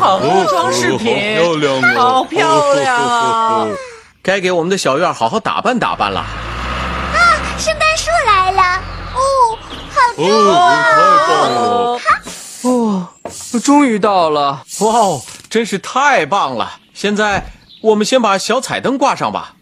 [0.00, 3.66] 好多装饰品，好漂亮好漂亮啊！
[4.22, 6.20] 该给我们的小院好好打扮打扮了。
[6.20, 7.20] 啊，
[7.58, 8.62] 圣诞树来了！
[9.14, 9.58] 哦，
[9.90, 10.88] 好重哦，啊！
[10.88, 12.00] 太棒了！
[12.62, 13.08] 哦，
[13.62, 14.64] 终于到了。
[14.80, 16.78] 哇哦，真是太棒了！
[16.94, 19.54] 现在我们先把小彩灯挂上吧。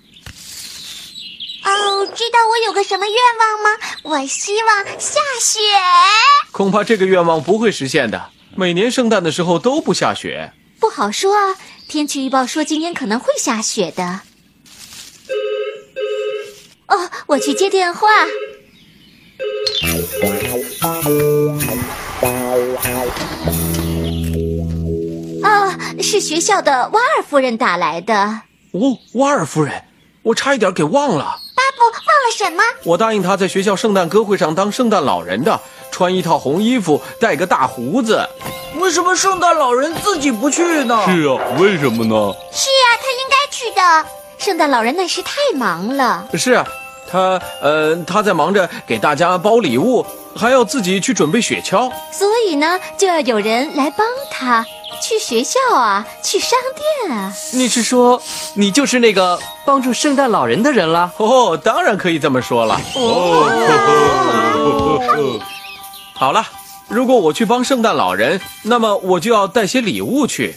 [1.64, 3.70] 哦，知道我有个什么愿望吗？
[4.04, 5.58] 我希望下雪。
[6.52, 8.30] 恐怕这个愿望不会实现的。
[8.56, 10.52] 每年圣诞的时候都不下雪。
[10.80, 11.56] 不好说啊，
[11.88, 14.20] 天气预报说今天可能会下雪的。
[16.86, 18.08] 哦，我去接电话。
[25.42, 28.42] 啊，是学校的瓦尔夫人打来的。
[28.72, 29.84] 哦，瓦尔夫人，
[30.22, 31.24] 我差一点给忘了。
[31.54, 32.62] 巴布忘了什么？
[32.84, 38.28] 我答应他在学校圣诞歌会上当圣诞老人的，穿一套红衣服，戴个大胡子。
[38.76, 41.02] 为什么圣诞老人自己不去呢？
[41.06, 42.34] 是啊，为什么呢？
[42.52, 44.08] 是啊，他应该去的。
[44.38, 46.28] 圣诞老人那时太忙了。
[46.34, 46.64] 是啊，
[47.10, 51.90] 他呃他在忙着给大家包礼物，还要自己去准备雪橇。
[52.12, 54.64] 所以呢，就要有人来帮他
[55.02, 57.34] 去学校啊，去商店啊。
[57.52, 58.22] 你是说
[58.54, 61.12] 你就是那个帮助圣诞老人的人了？
[61.16, 62.80] 哦，当然可以这么说了。
[62.94, 63.50] 哦，
[66.18, 66.44] 好了，
[66.88, 70.56] 如果我去帮圣诞老人，那么我就要带些礼物去。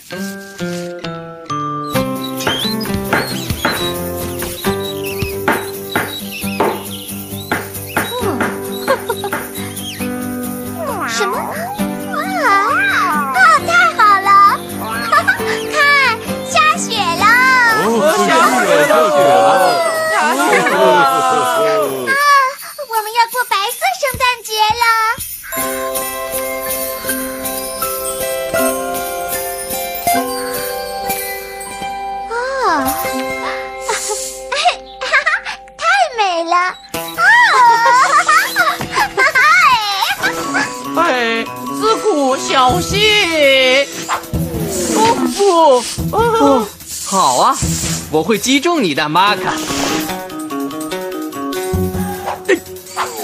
[42.72, 43.86] 库小心！
[44.96, 46.66] 哦不，哦，
[47.06, 47.58] 好啊，
[48.12, 49.52] 我会击中你的，马卡。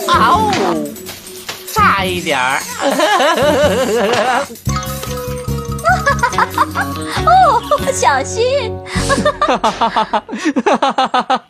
[0.07, 0.51] 啊、哦，
[1.73, 2.61] 差一点儿。
[7.25, 7.61] 哦，
[7.93, 8.73] 小心！
[9.47, 11.41] 哦，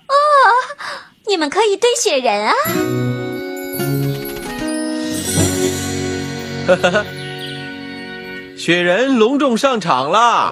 [1.28, 2.54] 你们可以堆雪人啊！
[8.58, 10.52] 雪人隆重上场啦！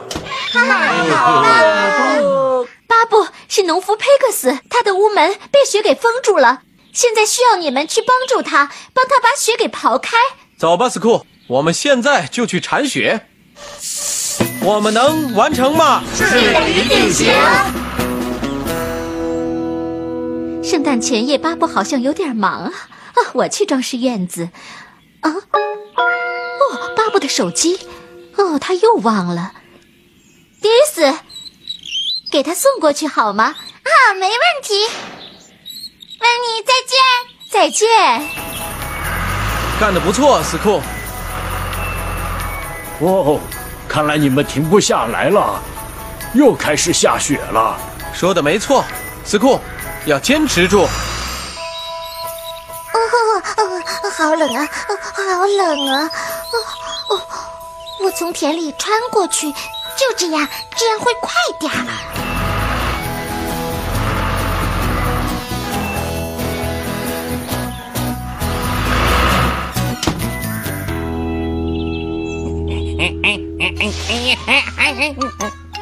[2.88, 6.62] 巴布是农夫佩克斯，他的屋门被雪给封住了，
[6.94, 10.18] 现在需要你们去帮助他，帮他把雪给刨开。
[10.56, 13.26] 走吧，斯库，我们现在就去铲雪。
[14.62, 16.04] 我们能完成吗？
[16.16, 17.34] 是的一定行。
[20.64, 22.72] 圣诞前夜，巴布好像有点忙啊
[23.16, 23.20] 啊！
[23.34, 24.50] 我去装饰院子。
[25.22, 27.80] 啊，哦，巴布的手机，
[28.38, 29.54] 哦，他又忘了。
[30.62, 31.14] 迪斯，
[32.32, 33.56] 给他送过去好吗？
[33.84, 34.74] 啊，没问题。
[36.20, 36.98] 温妮，再见，
[37.52, 37.88] 再见。
[39.80, 40.82] 干得不错，斯库。
[43.00, 43.40] 哦，
[43.88, 45.62] 看来你们停不下来了，
[46.34, 47.78] 又开始下雪了。
[48.14, 48.84] 说的没错，
[49.24, 49.60] 斯库，
[50.06, 50.84] 要坚持住。
[50.84, 50.90] 哦
[53.58, 56.04] 哦，好冷啊，哦好冷啊！
[56.06, 56.10] 哦
[56.54, 56.85] 哦，
[58.04, 60.48] 我从田里穿过去，就这样，
[60.78, 61.78] 这样会快点儿。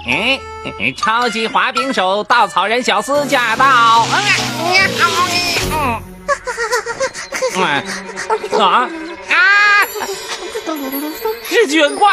[0.06, 0.40] 哎，
[0.98, 4.06] 超级滑冰手稻草人小斯驾到！
[5.72, 6.02] 嗯
[8.60, 8.90] 啊
[9.30, 9.36] 啊！
[11.54, 12.12] 是卷怪！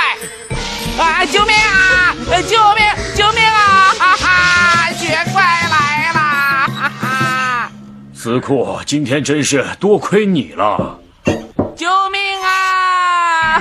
[0.98, 1.24] 啊！
[1.24, 2.14] 救命啊！
[2.46, 2.84] 救命！
[3.16, 3.94] 救命啊！
[3.98, 4.92] 哈哈！
[4.92, 6.20] 雪怪来了！
[6.68, 7.72] 哈哈！
[8.14, 10.98] 司库，今天真是多亏你了。
[11.74, 12.50] 救命啊！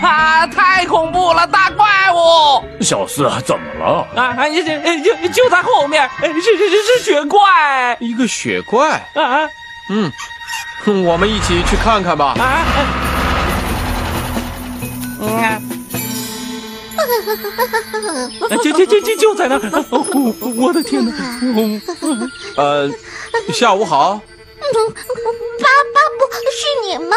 [0.02, 2.84] 啊太恐怖了，大怪物！
[2.84, 4.06] 小四，怎么了？
[4.18, 8.90] 啊，啊就就就就在后面，呃是是是是雪怪一个雪怪。
[9.16, 9.48] 啊
[9.90, 10.12] 嗯，
[10.84, 12.36] 哼我们一起去看看吧。
[12.38, 12.66] 啊！
[15.20, 15.62] 嗯 啊，
[18.50, 19.86] 啊就就就就就在那儿！
[19.92, 20.06] 哦，
[20.58, 21.12] 我的天哪！
[21.42, 21.80] 哦
[22.58, 22.90] 呃，
[23.54, 24.20] 下午好。
[24.60, 24.66] 巴
[25.94, 27.16] 巴布是你吗？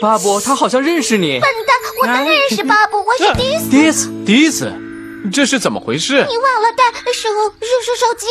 [0.00, 1.38] 巴布他好像认识你。
[1.40, 3.70] 笨蛋，我能认识巴布，我是迪斯。
[3.70, 4.72] 第一次，第一次，
[5.32, 6.24] 这是怎么回事？
[6.28, 8.26] 你忘了带手手手手机？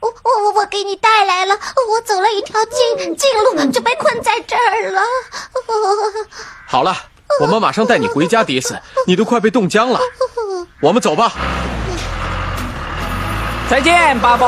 [0.00, 1.54] 我我我我给你带来了。
[1.88, 5.00] 我走了一条近近路，就被困在这儿了。
[6.66, 6.96] 好了，
[7.40, 9.98] 我们马上带你回家，迪斯，你都快被冻僵了。
[10.80, 11.32] 我们走吧。
[13.68, 14.44] 再见，巴布。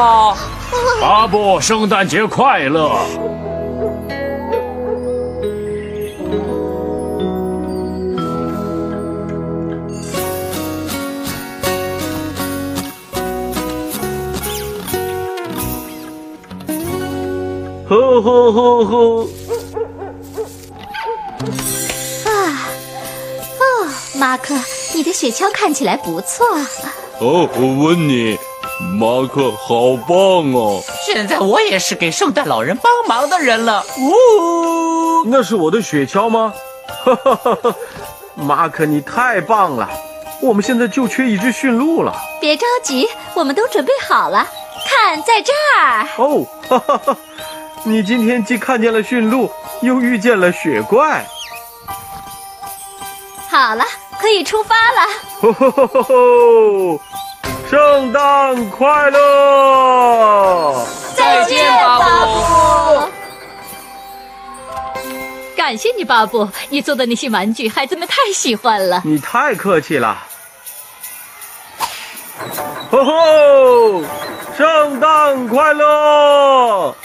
[1.01, 2.97] 巴布，圣诞节快乐！
[17.87, 19.44] 呼呼呼呼！
[24.35, 24.53] 马克，
[24.97, 26.45] 你的雪橇看起来不错。
[27.21, 28.37] 哦，我问你，
[28.99, 30.83] 马克好棒哦！
[31.07, 33.85] 现在我也是给圣诞老人帮忙的人了。
[33.97, 36.53] 呜、那是我的雪橇吗？
[37.05, 37.75] 哈哈哈哈！
[38.35, 39.89] 马克，你太棒了！
[40.43, 42.13] 我们现在就缺一只驯鹿了。
[42.41, 44.51] 别着急，我们都准备好了。
[44.85, 46.09] 看，在这儿。
[46.17, 47.17] 哦，哈哈哈！
[47.85, 49.49] 你今天既看见了驯鹿，
[49.81, 51.25] 又遇见了雪怪。
[53.49, 53.85] 好了，
[54.25, 55.07] 可以出发了。
[55.43, 56.99] 吼吼吼吼吼！
[57.69, 60.87] 圣诞快乐！
[61.15, 63.11] 再见，巴布。
[65.55, 69.03] 感谢你，巴布，你做的那些玩具，孩子们太喜欢了。
[69.05, 70.17] 你太客气了。
[72.91, 74.03] 吼吼！
[74.57, 76.97] 圣诞快乐！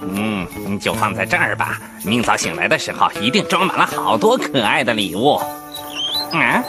[0.00, 1.78] 嗯，你就放在这儿吧。
[2.04, 5.40] 明早醒来的时候，一定装满了好多可爱的礼物。
[6.32, 6.64] 嗯，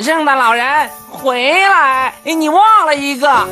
[0.00, 3.46] 圣诞老人回来，你忘了一个。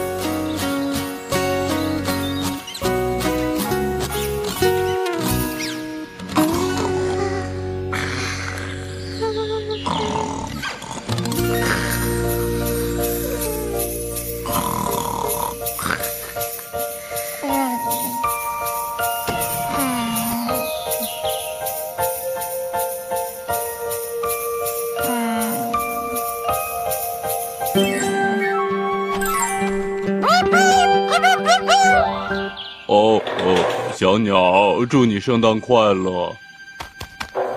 [32.88, 33.54] 哦哦，
[33.94, 36.34] 小鸟，祝你圣诞快乐。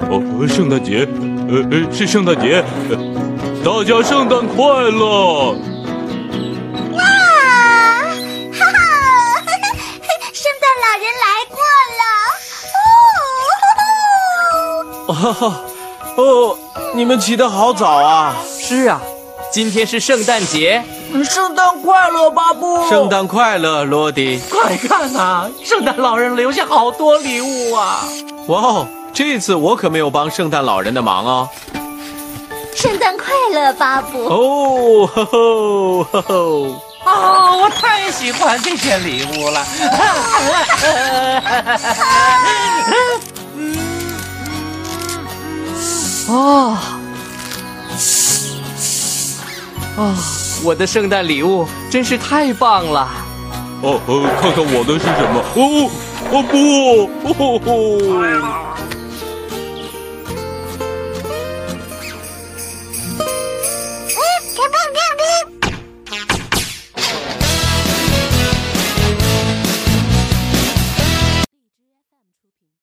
[0.10, 1.08] 哦，圣诞节，
[1.50, 2.98] 呃呃，是圣诞节，呃
[3.64, 5.52] 大家圣诞快乐！
[6.92, 7.00] 哇！
[8.52, 8.76] 哈哈，
[10.34, 11.56] 圣诞老人来过
[12.00, 12.04] 了。
[15.08, 15.64] 哦，哈 哈，
[16.18, 16.58] 哦，
[16.94, 18.36] 你们起得好早啊！
[18.60, 19.02] 是啊，
[19.52, 20.84] 今天是圣诞节。
[21.26, 22.88] 圣诞快乐，巴布！
[22.90, 24.40] 圣诞快乐，罗迪！
[24.50, 28.06] 快看呐、圣诞老人留下好多礼物啊！
[28.48, 31.50] 哇哦，这次我可没有帮圣诞老人的忙哦。
[32.76, 34.24] 圣诞快乐，巴布。
[34.26, 36.68] 哦，吼吼吼吼！
[37.04, 39.66] 啊、我太喜欢这些礼物了。
[46.30, 46.78] 哦，
[49.98, 50.16] 哦，
[50.64, 53.08] 我的圣诞礼物真是太棒了！
[53.82, 55.42] 哦哦，看看我的是什么？
[55.56, 55.90] 哦
[56.32, 57.10] 哦不！
[57.28, 58.71] 哦吼吼！